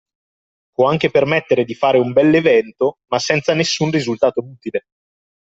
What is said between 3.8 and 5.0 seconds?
risultato utile.